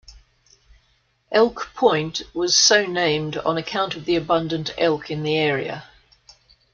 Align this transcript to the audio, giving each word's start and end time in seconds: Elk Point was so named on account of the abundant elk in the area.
Elk 1.31 1.69
Point 1.75 2.23
was 2.33 2.57
so 2.57 2.87
named 2.87 3.37
on 3.37 3.55
account 3.55 3.93
of 3.95 4.05
the 4.05 4.15
abundant 4.15 4.71
elk 4.79 5.11
in 5.11 5.21
the 5.21 5.37
area. 5.37 5.87